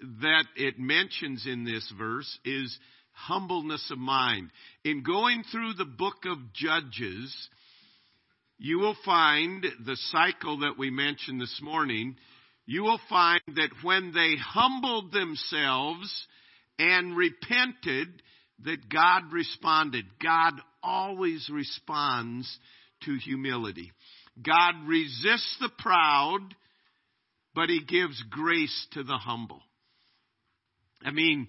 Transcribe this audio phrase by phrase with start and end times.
[0.00, 2.76] that it mentions in this verse is
[3.12, 4.50] humbleness of mind.
[4.84, 7.48] In going through the book of Judges,
[8.58, 12.16] you will find the cycle that we mentioned this morning.
[12.66, 16.26] You will find that when they humbled themselves
[16.78, 18.22] and repented,
[18.64, 20.04] that God responded.
[20.22, 22.58] God always responds
[23.04, 23.92] to humility.
[24.42, 26.40] God resists the proud,
[27.54, 29.62] but he gives grace to the humble.
[31.02, 31.48] I mean,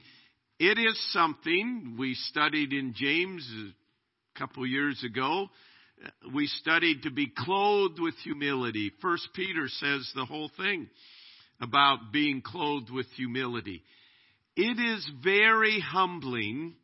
[0.60, 3.50] it is something we studied in James
[4.36, 5.48] a couple years ago.
[6.34, 8.92] We studied to be clothed with humility.
[9.02, 10.88] First Peter says the whole thing
[11.62, 13.84] about being clothed with humility.
[14.56, 16.76] It is very humbling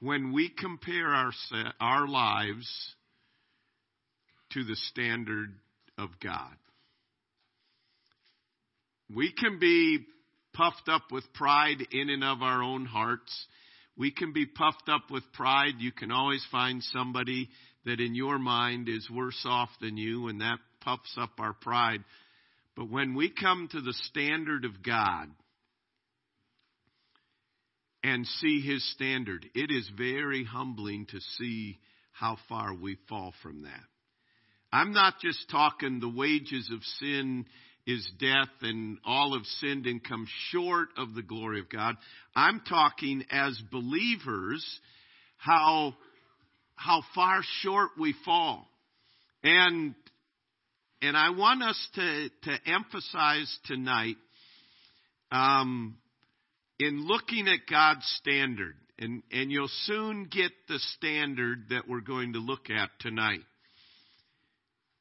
[0.00, 1.32] when we compare our,
[1.80, 2.68] our lives
[4.52, 5.50] to the standard
[5.98, 6.54] of God.
[9.14, 10.06] We can be
[10.54, 13.46] puffed up with pride in and of our own hearts.
[13.96, 15.74] We can be puffed up with pride.
[15.78, 17.48] You can always find somebody
[17.84, 22.02] that in your mind is worse off than you, and that puffs up our pride.
[22.76, 25.28] But when we come to the standard of God
[28.02, 31.78] and see His standard, it is very humbling to see
[32.12, 33.84] how far we fall from that.
[34.72, 37.46] I'm not just talking the wages of sin
[37.86, 41.96] is death and all have sinned and come short of the glory of God.
[42.34, 44.64] I'm talking as believers
[45.36, 45.94] how
[46.76, 48.66] how far short we fall.
[49.42, 49.94] And
[51.02, 54.16] and I want us to to emphasize tonight
[55.30, 55.96] um,
[56.78, 62.32] in looking at God's standard, and and you'll soon get the standard that we're going
[62.32, 63.44] to look at tonight.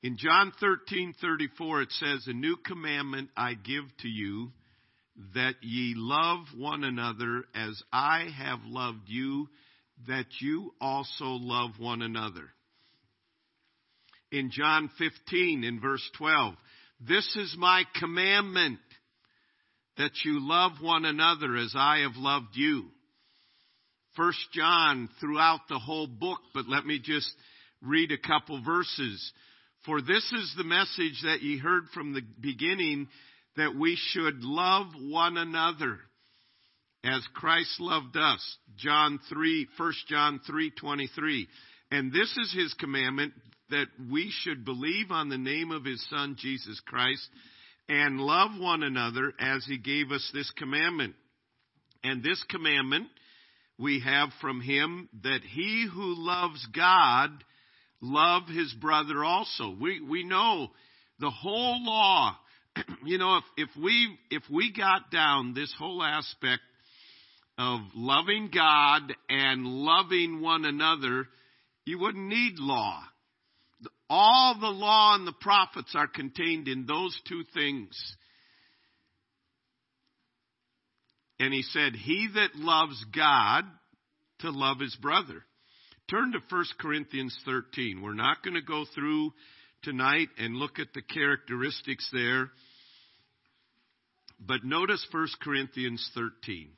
[0.03, 4.51] In John 13:34 it says, "A new commandment I give to you,
[5.33, 9.49] that ye love one another as I have loved you,
[10.05, 12.53] that you also love one another."
[14.29, 16.57] In John 15 in verse 12,
[16.99, 18.81] "This is my commandment,
[19.95, 22.91] that you love one another as I have loved you."
[24.15, 27.33] First John throughout the whole book, but let me just
[27.79, 29.31] read a couple verses.
[29.85, 33.07] For this is the message that ye heard from the beginning,
[33.57, 35.99] that we should love one another
[37.03, 38.57] as Christ loved us.
[38.77, 41.47] John 3, 1 John 3:23.
[41.91, 43.33] And this is his commandment
[43.69, 47.29] that we should believe on the name of his son Jesus Christ
[47.89, 51.15] and love one another as he gave us this commandment.
[52.03, 53.07] And this commandment
[53.77, 57.43] we have from him that he who loves God
[58.03, 59.75] love his brother also.
[59.79, 60.67] We, we know
[61.19, 62.35] the whole law.
[63.05, 66.61] you know, if, if we, if we got down this whole aspect
[67.57, 71.27] of loving God and loving one another,
[71.85, 73.01] you wouldn't need law.
[74.09, 78.15] All the law and the prophets are contained in those two things.
[81.39, 83.63] And he said, He that loves God
[84.39, 85.43] to love his brother.
[86.09, 88.01] Turn to 1 Corinthians 13.
[88.01, 89.31] We're not going to go through
[89.83, 92.49] tonight and look at the characteristics there.
[94.39, 96.71] But notice 1 Corinthians 13.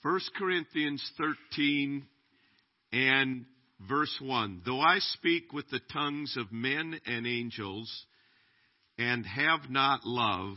[0.00, 2.06] 1 Corinthians 13
[2.92, 3.44] and
[3.86, 4.62] verse 1.
[4.64, 8.06] Though I speak with the tongues of men and angels
[8.96, 10.56] and have not love,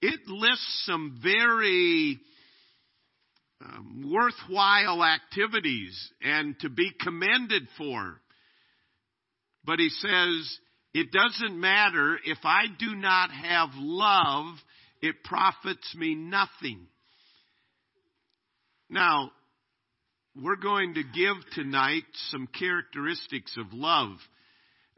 [0.00, 2.18] it lists some very
[3.60, 8.20] um, worthwhile activities and to be commended for.
[9.64, 10.58] But he says,
[10.94, 14.56] it doesn't matter if I do not have love,
[15.02, 16.86] it profits me nothing.
[18.88, 19.32] Now,
[20.40, 24.16] we're going to give tonight some characteristics of love.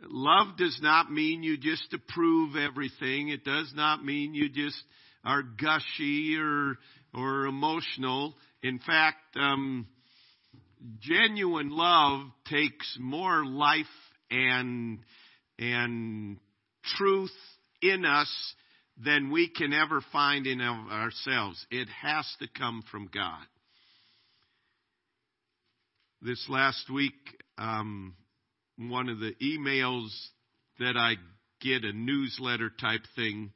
[0.09, 3.29] Love does not mean you just approve everything.
[3.29, 4.83] It does not mean you just
[5.25, 6.79] are gushy or
[7.15, 8.35] or emotional.
[8.63, 9.87] In fact, um,
[11.01, 13.85] genuine love takes more life
[14.31, 15.01] and
[15.59, 16.39] and
[16.97, 17.35] truth
[17.83, 18.55] in us
[19.03, 21.65] than we can ever find in ourselves.
[21.71, 23.45] It has to come from God.
[26.23, 27.15] This last week,
[27.57, 28.15] um,
[28.89, 30.09] one of the emails
[30.79, 31.15] that I
[31.61, 33.53] get, a newsletter type thing,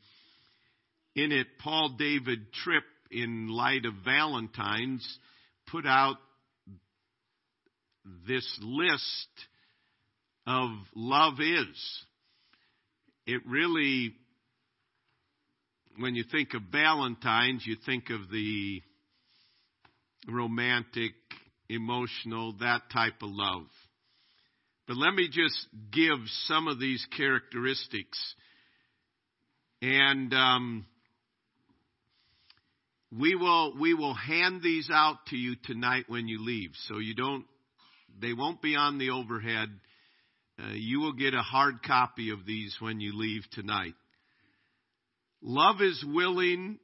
[1.17, 5.19] in it, Paul David Tripp, in light of Valentine's,
[5.71, 6.17] put out
[8.27, 9.29] this list
[10.47, 12.05] of love is.
[13.27, 14.13] It really,
[15.99, 18.83] when you think of Valentine's, you think of the
[20.29, 21.13] romantic,
[21.69, 23.67] emotional, that type of love.
[24.87, 28.19] But let me just give some of these characteristics.
[29.81, 30.87] And um,
[33.19, 37.15] we will we will hand these out to you tonight when you leave, so you
[37.15, 37.45] don't.
[38.21, 39.69] They won't be on the overhead.
[40.63, 43.95] Uh, you will get a hard copy of these when you leave tonight.
[45.43, 46.79] Love is willing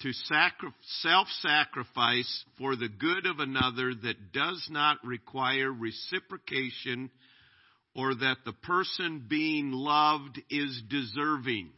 [0.00, 7.10] to sacri- self-sacrifice for the good of another that does not require reciprocation
[7.94, 11.70] or that the person being loved is deserving.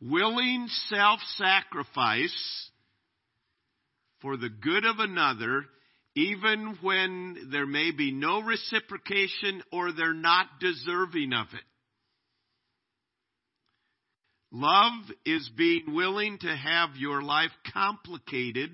[0.00, 2.70] Willing self-sacrifice
[4.20, 5.64] for the good of another
[6.14, 11.62] even when there may be no reciprocation or they're not deserving of it.
[14.50, 18.70] Love is being willing to have your life complicated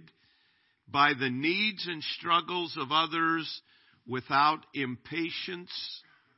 [0.89, 3.63] by the needs and struggles of others
[4.07, 5.73] without impatience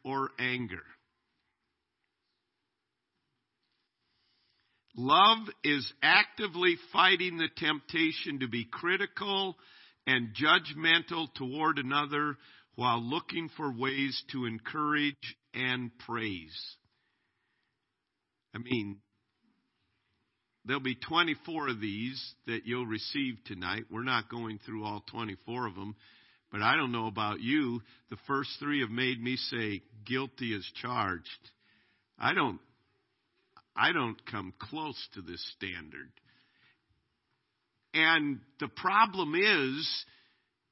[0.04, 0.82] or anger.
[4.96, 9.54] Love is actively fighting the temptation to be critical
[10.06, 12.38] and judgmental toward another
[12.76, 16.76] while looking for ways to encourage and praise.
[18.54, 19.00] I mean,
[20.66, 23.84] There'll be 24 of these that you'll receive tonight.
[23.90, 25.94] We're not going through all 24 of them,
[26.50, 27.82] but I don't know about you.
[28.10, 31.28] The first three have made me say, guilty as charged.
[32.18, 32.58] I don't,
[33.76, 36.10] I don't come close to this standard.
[37.94, 40.04] And the problem is,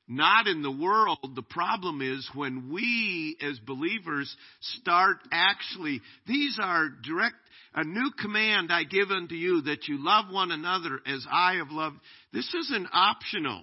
[0.07, 1.19] not in the world.
[1.35, 7.37] The problem is when we as believers start actually, these are direct,
[7.75, 11.71] a new command I give unto you that you love one another as I have
[11.71, 11.97] loved.
[12.33, 13.63] This isn't optional.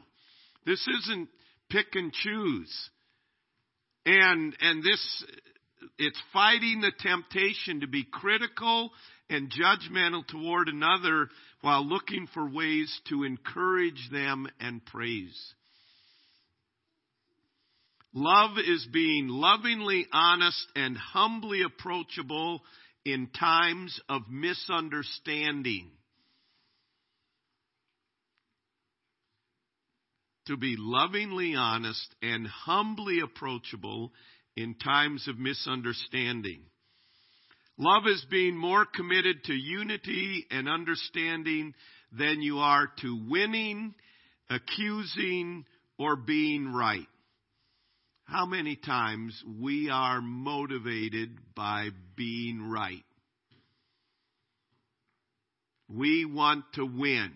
[0.65, 1.29] This isn't
[1.69, 2.89] pick and choose.
[4.05, 5.25] And, and this,
[5.97, 8.91] it's fighting the temptation to be critical
[9.29, 11.29] and judgmental toward another
[11.61, 15.53] while looking for ways to encourage them and praise.
[18.13, 22.61] Love is being lovingly honest and humbly approachable
[23.05, 25.89] in times of misunderstanding.
[30.47, 34.11] To be lovingly honest and humbly approachable
[34.57, 36.63] in times of misunderstanding.
[37.77, 41.73] Love is being more committed to unity and understanding
[42.11, 43.93] than you are to winning,
[44.49, 45.65] accusing,
[45.97, 47.07] or being right
[48.31, 53.03] how many times we are motivated by being right.
[55.89, 57.33] We want to win.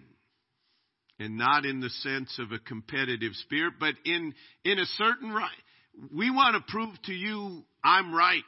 [1.19, 4.33] And not in the sense of a competitive spirit, but in,
[4.63, 5.49] in a certain right.
[6.13, 8.43] We want to prove to you I'm right.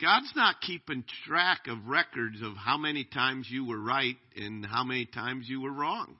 [0.00, 4.84] God's not keeping track of records of how many times you were right and how
[4.84, 6.16] many times you were wrong.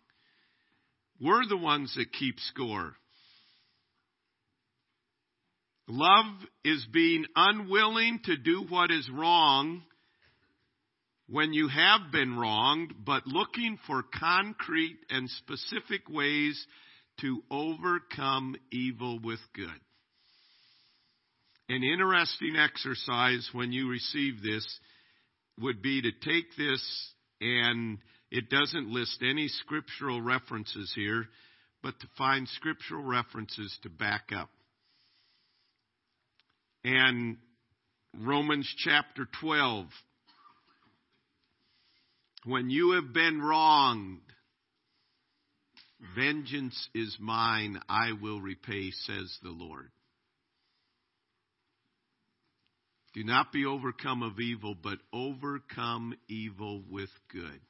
[1.20, 2.94] We're the ones that keep score.
[5.88, 6.26] Love
[6.64, 9.82] is being unwilling to do what is wrong
[11.28, 16.66] when you have been wronged, but looking for concrete and specific ways
[17.20, 19.68] to overcome evil with good.
[21.68, 24.66] An interesting exercise when you receive this
[25.60, 27.98] would be to take this and
[28.30, 31.26] it doesn't list any scriptural references here,
[31.82, 34.50] but to find scriptural references to back up.
[36.84, 37.36] And
[38.16, 39.86] Romans chapter 12.
[42.44, 44.20] When you have been wronged,
[46.14, 49.90] vengeance is mine, I will repay, says the Lord.
[53.18, 57.60] Do not be overcome of evil, but overcome evil with good.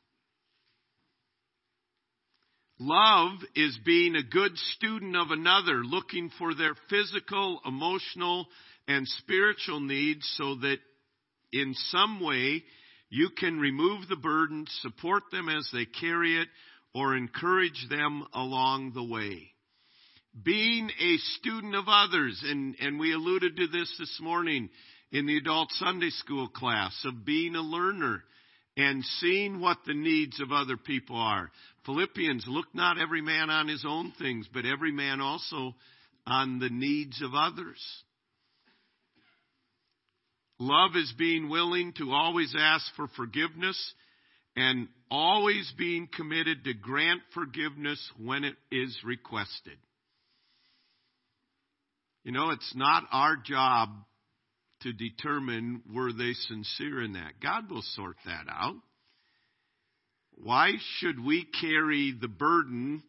[2.79, 8.47] Love is being a good student of another, looking for their physical, emotional,
[8.89, 10.81] and spiritual needs so that
[11.51, 12.63] in some way
[13.09, 16.49] you can remove the burden, support them as they carry it,
[16.95, 19.51] or encourage them along the way.
[20.45, 24.69] Being a student of others, and, and we alluded to this this morning
[25.13, 28.23] in the adult Sunday school class, of being a learner
[28.77, 31.51] and seeing what the needs of other people are.
[31.85, 35.75] Philippians, look not every man on his own things, but every man also
[36.27, 37.81] on the needs of others.
[40.61, 43.95] Love is being willing to always ask for forgiveness
[44.57, 49.79] and always being committed to grant forgiveness when it is requested.
[52.25, 53.91] You know, it's not our job
[54.83, 57.41] to determine were they sincere in that.
[57.43, 58.77] God will sort that out.
[60.33, 63.03] Why should we carry the burden?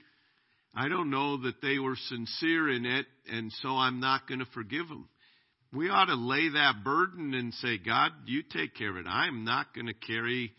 [0.74, 4.48] I don't know that they were sincere in it, and so I'm not going to
[4.54, 5.10] forgive them.
[5.72, 9.06] We ought to lay that burden and say, God, you take care of it.
[9.08, 10.52] I'm not going to carry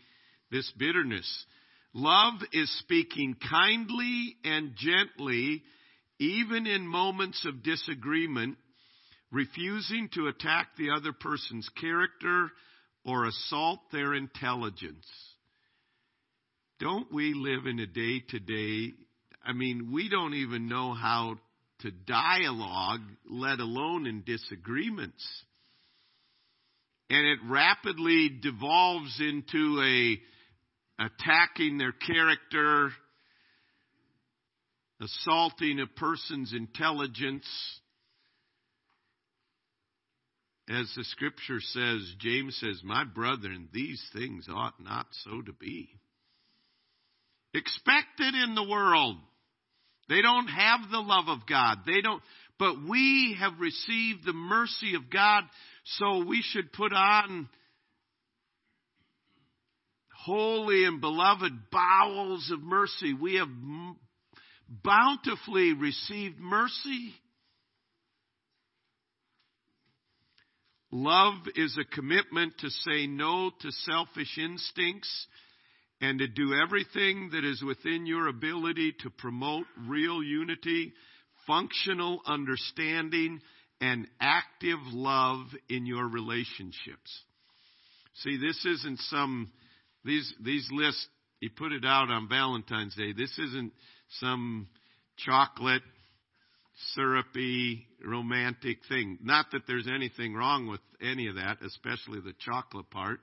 [0.52, 1.44] this bitterness.
[1.92, 5.64] Love is speaking kindly and gently,
[6.20, 8.56] even in moments of disagreement,
[9.30, 12.50] refusing to attack the other person's character
[13.04, 15.06] or assault their intelligence.
[16.80, 18.94] Don't we live in a day to day?
[19.44, 21.36] I mean, we don't even know how
[21.80, 25.24] to dialogue, let alone in disagreements.
[27.08, 30.20] And it rapidly devolves into a
[31.04, 32.90] attacking their character,
[35.00, 37.46] assaulting a person's intelligence.
[40.68, 45.88] As the scripture says, James says, My brethren, these things ought not so to be.
[47.54, 49.16] Expected in the world.
[50.08, 51.78] They don't have the love of God.
[51.86, 52.22] They don't,
[52.58, 55.44] but we have received the mercy of God,
[55.84, 57.48] so we should put on
[60.24, 63.14] holy and beloved bowels of mercy.
[63.14, 63.48] We have
[64.68, 67.14] bountifully received mercy.
[70.92, 75.26] Love is a commitment to say no to selfish instincts
[76.00, 80.92] and to do everything that is within your ability to promote real unity,
[81.46, 83.40] functional understanding,
[83.80, 87.22] and active love in your relationships.
[88.22, 89.50] See, this isn't some,
[90.04, 91.06] these, these lists,
[91.38, 93.12] he put it out on Valentine's Day.
[93.12, 93.72] This isn't
[94.18, 94.68] some
[95.16, 95.82] chocolate,
[96.94, 99.18] syrupy, romantic thing.
[99.22, 103.20] Not that there's anything wrong with any of that, especially the chocolate part.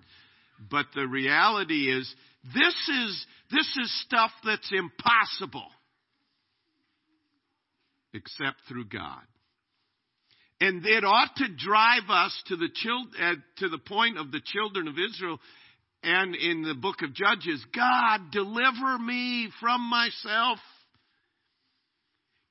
[0.69, 5.67] But the reality is, this is, this is stuff that's impossible
[8.13, 9.21] except through God.
[10.59, 14.41] And it ought to drive us to the, child, uh, to the point of the
[14.43, 15.39] children of Israel
[16.03, 20.59] and in the book of Judges God, deliver me from myself.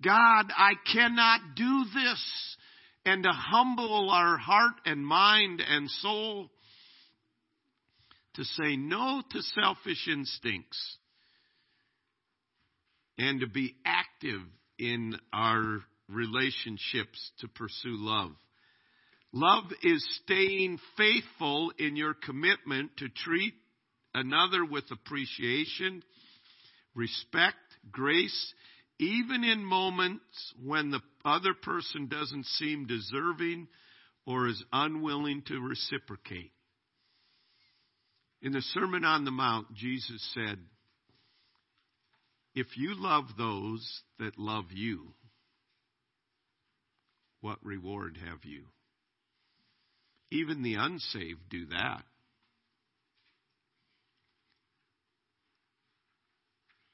[0.03, 2.57] God, I cannot do this.
[3.05, 6.51] And to humble our heart and mind and soul
[8.35, 10.97] to say no to selfish instincts
[13.17, 14.41] and to be active
[14.79, 18.33] in our relationships to pursue love.
[19.33, 23.55] Love is staying faithful in your commitment to treat
[24.15, 26.03] another with appreciation,
[26.95, 27.57] respect,
[27.91, 28.55] grace,
[28.99, 33.69] even in moments when the other person doesn't seem deserving
[34.27, 36.53] or is unwilling to reciprocate.
[38.43, 40.59] In the Sermon on the Mount, Jesus said,
[42.55, 45.09] If you love those that love you,
[47.41, 48.65] what reward have you?
[50.31, 52.03] Even the unsaved do that.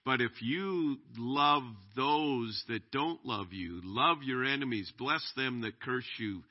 [0.04, 1.62] But if you love
[1.94, 6.42] those that don't love you, love your enemies, bless them that curse you,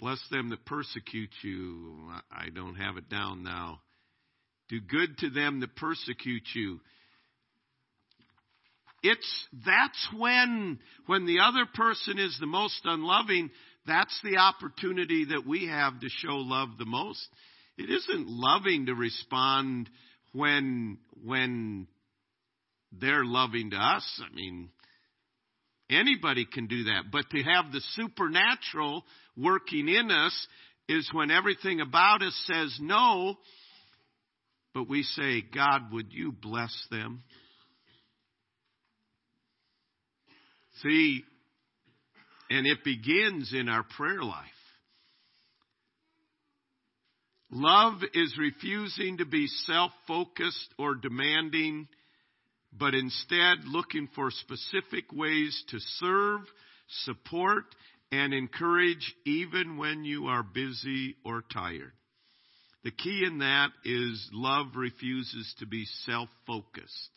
[0.00, 1.94] Bless them that persecute you.
[2.32, 3.80] I don't have it down now.
[4.70, 6.80] Do good to them that persecute you.
[9.02, 13.50] It's, that's when, when the other person is the most unloving,
[13.86, 17.26] that's the opportunity that we have to show love the most.
[17.76, 19.90] It isn't loving to respond
[20.32, 21.86] when, when
[22.92, 24.22] they're loving to us.
[24.24, 24.70] I mean,
[25.90, 27.04] Anybody can do that.
[27.10, 29.04] But to have the supernatural
[29.36, 30.46] working in us
[30.88, 33.34] is when everything about us says no,
[34.72, 37.24] but we say, God, would you bless them?
[40.82, 41.24] See,
[42.50, 44.46] And it begins in our prayer life.
[47.50, 51.88] Love is refusing to be self focused or demanding,
[52.72, 56.42] but instead looking for specific ways to serve,
[57.04, 57.64] support,
[58.12, 61.92] and encourage even when you are busy or tired.
[62.84, 67.10] The key in that is love refuses to be self focused.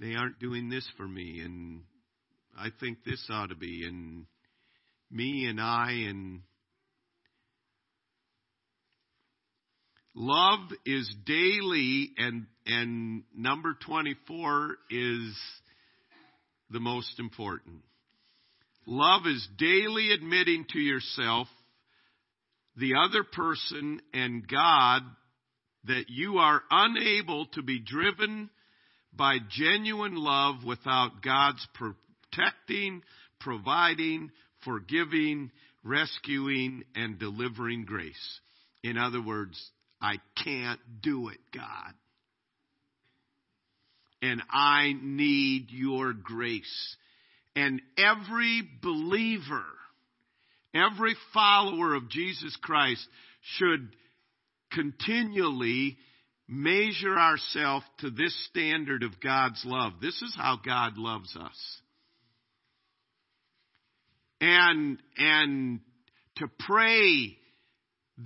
[0.00, 1.82] They aren't doing this for me, and
[2.58, 4.24] I think this ought to be, and
[5.10, 6.40] me and I, and
[10.14, 15.36] love is daily, and and number twenty four is
[16.70, 17.82] the most important.
[18.86, 21.48] Love is daily admitting to yourself,
[22.76, 25.02] the other person, and God
[25.84, 28.50] that you are unable to be driven
[29.12, 33.02] by genuine love without God's protecting,
[33.40, 34.30] providing,
[34.64, 35.50] forgiving,
[35.82, 38.40] rescuing, and delivering grace.
[38.82, 39.58] In other words,
[40.00, 41.92] I can't do it, God.
[44.22, 46.96] And I need your grace.
[47.56, 49.64] And every believer,
[50.74, 53.06] every follower of Jesus Christ
[53.56, 53.88] should
[54.72, 55.96] continually
[56.46, 59.94] measure ourselves to this standard of God's love.
[60.00, 61.80] This is how God loves us.
[64.40, 65.80] And, and
[66.36, 67.36] to pray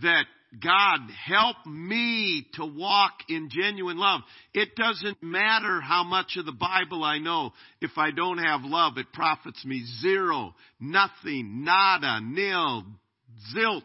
[0.02, 0.24] that
[0.62, 4.20] God, help me to walk in genuine love.
[4.52, 7.52] It doesn't matter how much of the Bible I know.
[7.80, 12.84] If I don't have love, it profits me zero, nothing, nada, nil,
[13.54, 13.82] zilch.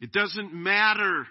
[0.00, 1.26] It doesn't matter.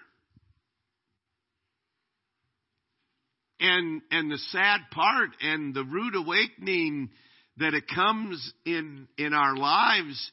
[3.60, 7.10] And, and the sad part and the rude awakening
[7.57, 10.31] that it comes in, in our lives,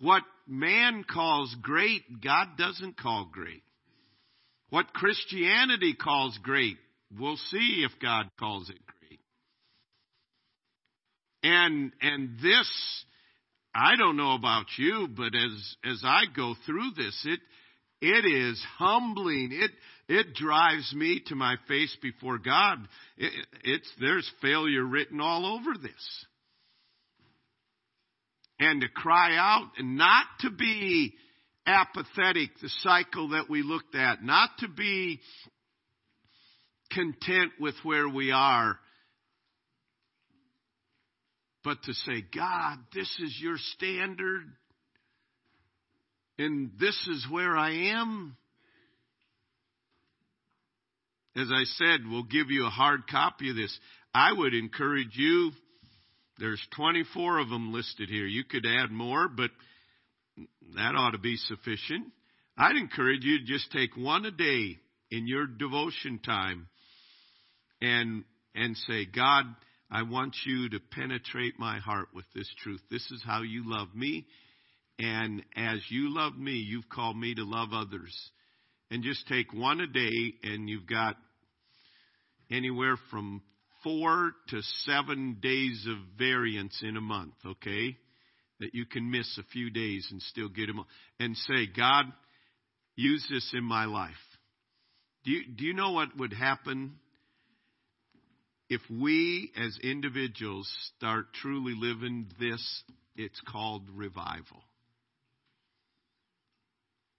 [0.00, 3.62] what man calls great, God doesn't call great.
[4.70, 6.76] What Christianity calls great,
[7.18, 9.20] we'll see if God calls it great.
[11.42, 13.04] And, and this,
[13.74, 17.40] I don't know about you, but as, as I go through this, it,
[18.00, 19.50] it is humbling.
[19.52, 19.70] It,
[20.08, 22.78] it drives me to my face before God.
[23.16, 26.26] It, it's, there's failure written all over this
[28.64, 31.12] and to cry out and not to be
[31.66, 35.20] apathetic, the cycle that we looked at, not to be
[36.90, 38.78] content with where we are,
[41.62, 44.44] but to say, God, this is your standard,
[46.38, 48.36] and this is where I am.
[51.36, 53.76] As I said, we'll give you a hard copy of this.
[54.14, 55.50] I would encourage you
[56.38, 58.26] there's 24 of them listed here.
[58.26, 59.50] You could add more, but
[60.74, 62.12] that ought to be sufficient.
[62.56, 64.78] I'd encourage you to just take one a day
[65.10, 66.68] in your devotion time
[67.80, 69.44] and and say, God,
[69.90, 72.80] I want you to penetrate my heart with this truth.
[72.90, 74.26] This is how you love me.
[74.98, 78.14] And as you love me, you've called me to love others.
[78.90, 81.16] And just take one a day, and you've got
[82.50, 83.42] anywhere from
[83.84, 87.96] four to seven days of variance in a month, okay?
[88.58, 90.84] That you can miss a few days and still get them.
[91.20, 92.06] And say, God,
[92.96, 94.10] use this in my life.
[95.24, 96.94] Do you, do you know what would happen
[98.68, 102.82] if we as individuals start truly living this?
[103.16, 104.62] It's called revival.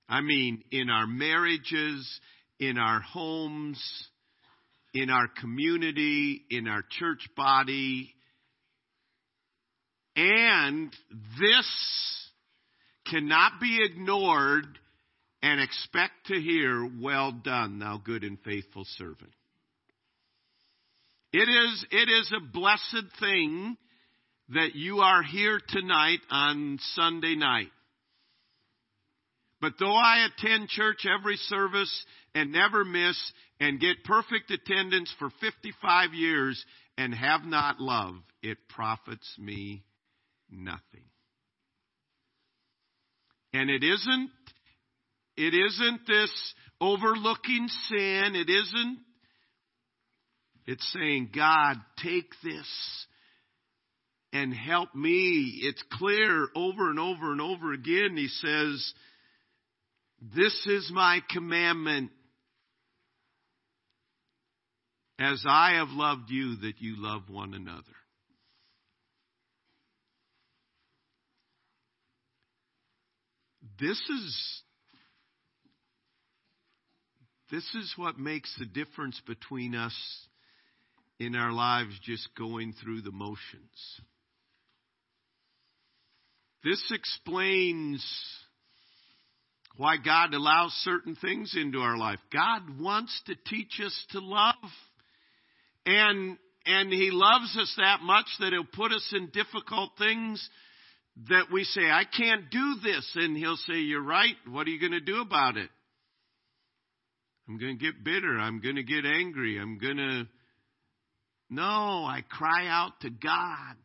[0.10, 2.20] I mean, in our marriages,
[2.60, 3.82] in our homes,
[4.96, 8.16] in our community, in our church body.
[10.16, 10.92] And
[11.38, 12.30] this
[13.12, 14.66] cannot be ignored
[15.44, 19.34] and expect to hear, well done, thou good and faithful servant.
[21.34, 23.76] It is, it is a blessed thing
[24.50, 27.68] that you are here tonight on Sunday night.
[29.62, 33.18] But though I attend church every service and never miss
[33.60, 36.64] and get perfect attendance for 55 years
[36.98, 39.84] and have not love, it profits me
[40.50, 41.06] nothing.
[43.54, 44.30] And it isn't,
[45.38, 48.36] it isn't this overlooking sin.
[48.36, 49.00] It isn't,
[50.68, 52.68] it's saying, God, take this
[54.34, 55.60] and help me.
[55.64, 58.18] It's clear over and over and over again.
[58.18, 58.94] He says,
[60.22, 62.12] this is my commandment
[65.18, 67.84] as I have loved you, that you love one another.
[73.80, 74.62] This is
[77.52, 79.96] this is what makes the difference between us
[81.20, 84.02] in our lives just going through the motions.
[86.64, 88.04] This explains
[89.78, 92.20] why God allows certain things into our life.
[92.32, 94.56] God wants to teach us to love.
[95.86, 100.50] And, and He loves us that much that He'll put us in difficult things
[101.30, 103.10] that we say, I can't do this.
[103.16, 104.36] And He'll say, You're right.
[104.48, 105.70] What are you going to do about it?
[107.48, 108.40] I'm going to get bitter.
[108.40, 109.60] I'm going to get angry.
[109.60, 110.28] I'm going to.
[111.50, 113.76] No, I cry out to God.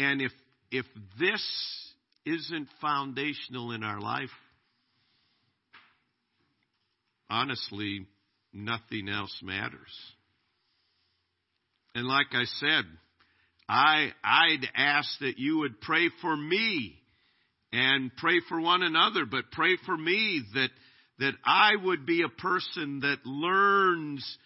[0.00, 0.32] And if
[0.70, 0.86] if
[1.18, 1.46] this
[2.24, 4.30] isn't foundational in our life,
[7.28, 8.06] honestly,
[8.50, 9.92] nothing else matters.
[11.94, 12.84] And like I said,
[13.68, 16.96] I I'd ask that you would pray for me
[17.70, 20.70] and pray for one another, but pray for me that
[21.18, 24.38] that I would be a person that learns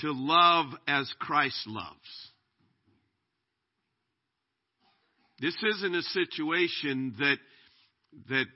[0.00, 2.31] to love as Christ loves.
[5.42, 7.38] This isn't a situation that
[8.28, 8.46] that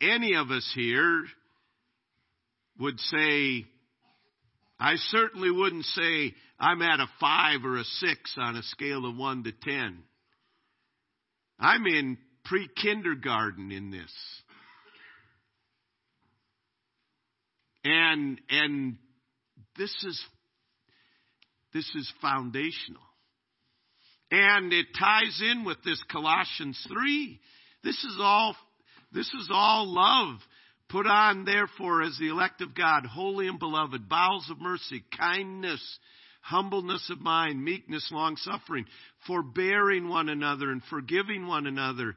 [0.00, 1.22] any of us here
[2.80, 3.64] would say
[4.80, 9.16] I certainly wouldn't say I'm at a five or a six on a scale of
[9.16, 10.02] one to ten.
[11.60, 14.12] I'm in pre kindergarten in this.
[17.84, 18.96] And and
[19.78, 20.20] this is
[21.72, 23.11] this is foundational.
[24.32, 27.38] And it ties in with this Colossians 3.
[27.84, 28.56] This is all
[29.12, 30.38] this is all love.
[30.88, 35.98] Put on therefore as the elect of God, holy and beloved, bowels of mercy, kindness,
[36.40, 38.86] humbleness of mind, meekness, long suffering,
[39.26, 42.14] forbearing one another and forgiving one another.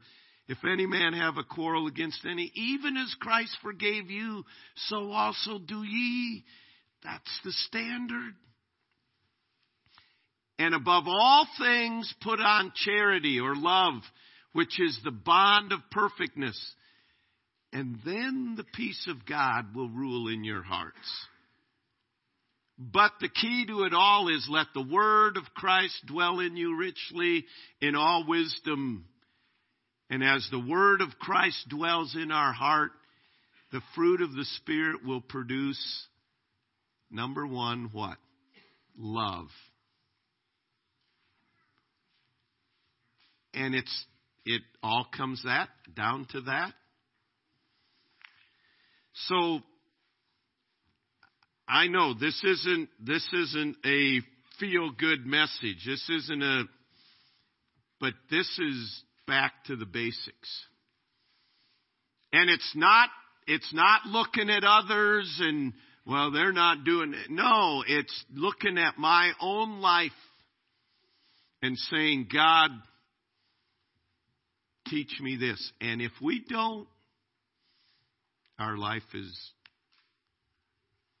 [0.48, 4.42] If any man have a quarrel against any, even as Christ forgave you,
[4.88, 6.44] so also do ye.
[7.04, 8.34] That's the standard.
[10.58, 14.02] And above all things, put on charity or love,
[14.52, 16.58] which is the bond of perfectness.
[17.72, 21.26] And then the peace of God will rule in your hearts.
[22.78, 26.76] But the key to it all is let the word of Christ dwell in you
[26.76, 27.44] richly
[27.80, 29.06] in all wisdom.
[30.10, 32.92] And as the word of Christ dwells in our heart,
[33.72, 36.06] the fruit of the Spirit will produce
[37.10, 38.18] number one, what?
[38.96, 39.48] Love.
[43.56, 44.04] And it's,
[44.44, 46.72] it all comes that, down to that.
[49.28, 49.60] So,
[51.68, 54.20] I know this isn't this isn't a
[54.60, 55.84] feel good message.
[55.84, 56.64] This isn't a
[57.98, 60.64] but this is back to the basics.
[62.32, 63.08] And it's not
[63.46, 65.72] it's not looking at others and
[66.06, 67.30] well they're not doing it.
[67.30, 70.12] No, it's looking at my own life
[71.62, 72.70] and saying, God,
[74.90, 75.72] teach me this.
[75.80, 76.86] And if we don't,
[78.58, 79.50] our life is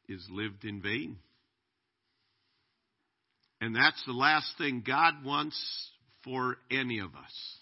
[0.08, 1.16] is lived in vain.
[3.60, 5.90] And that's the last thing God wants
[6.22, 7.58] for any of us.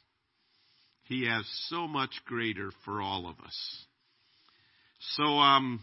[1.05, 3.87] He has so much greater for all of us.
[5.17, 5.81] So, um,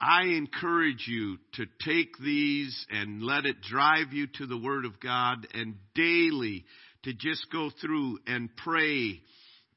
[0.00, 5.00] I encourage you to take these and let it drive you to the Word of
[5.00, 6.64] God and daily
[7.04, 9.20] to just go through and pray,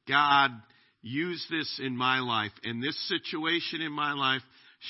[0.08, 0.52] God,
[1.02, 4.42] use this in my life and this situation in my life.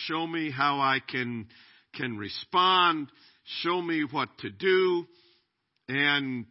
[0.05, 1.47] Show me how I can,
[1.95, 3.07] can respond.
[3.61, 5.05] Show me what to do.
[5.87, 6.45] And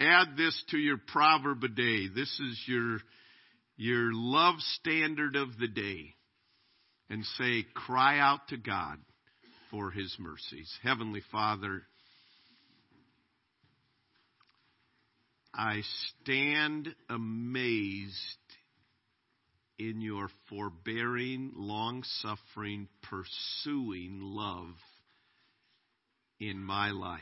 [0.00, 2.08] add this to your proverb a day.
[2.14, 2.98] This is your,
[3.76, 6.14] your love standard of the day.
[7.10, 8.98] And say, cry out to God
[9.70, 10.72] for his mercies.
[10.82, 11.82] Heavenly Father,
[15.56, 15.82] I
[16.22, 18.18] stand amazed
[19.78, 24.74] in your forbearing, long suffering, pursuing love
[26.40, 27.20] in my life.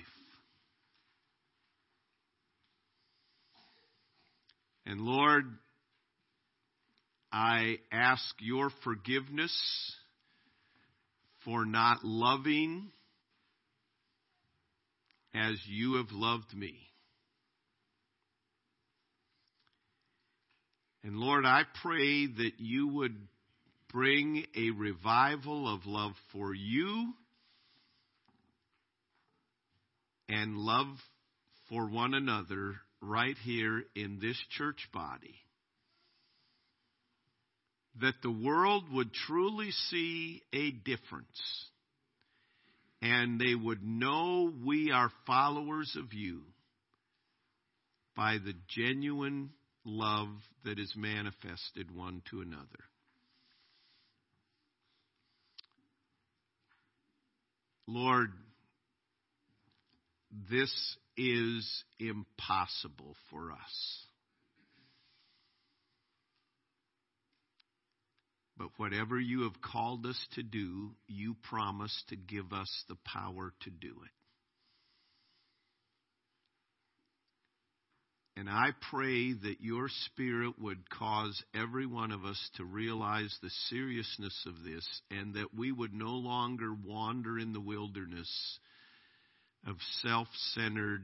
[4.86, 5.44] And Lord,
[7.30, 9.52] I ask your forgiveness
[11.44, 12.90] for not loving
[15.34, 16.78] as you have loved me.
[21.04, 23.16] And Lord, I pray that you would
[23.92, 27.12] bring a revival of love for you
[30.28, 30.86] and love
[31.68, 35.34] for one another right here in this church body.
[38.00, 41.66] That the world would truly see a difference
[43.02, 46.42] and they would know we are followers of you
[48.16, 49.50] by the genuine
[49.84, 50.28] love
[50.64, 52.84] that is manifested one to another.
[57.86, 58.30] Lord,
[60.50, 60.72] this
[61.16, 64.06] is impossible for us.
[68.56, 73.52] But whatever you have called us to do, you promise to give us the power
[73.62, 74.21] to do it.
[78.36, 83.50] And I pray that your Spirit would cause every one of us to realize the
[83.68, 88.58] seriousness of this and that we would no longer wander in the wilderness
[89.66, 91.02] of self centered,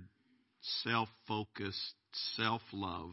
[0.82, 1.94] self focused,
[2.36, 3.12] self love.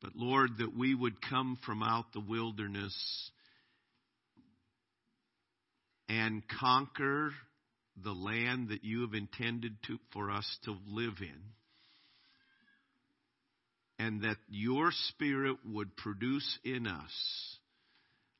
[0.00, 3.30] But Lord, that we would come from out the wilderness
[6.08, 7.30] and conquer
[8.02, 11.40] the land that you have intended to, for us to live in
[14.02, 17.56] and that your Spirit would produce in us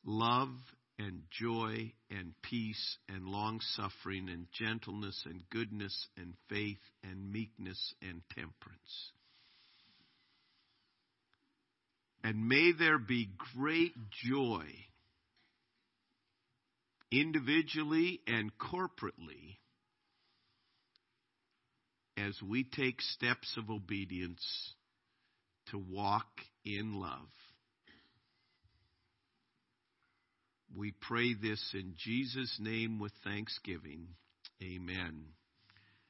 [0.05, 0.51] love
[0.98, 7.94] and joy and peace and long suffering and gentleness and goodness and faith and meekness
[8.03, 9.12] and temperance.
[12.25, 13.92] And may there be great
[14.27, 14.64] joy
[17.12, 19.59] individually and corporately
[22.16, 24.44] as we take steps of obedience
[25.70, 26.29] to walk
[26.64, 27.29] in love.
[30.75, 34.09] We pray this in Jesus' name with thanksgiving.
[34.62, 35.25] Amen.